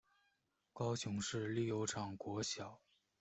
[0.73, 2.81] 高雄市立油厂国小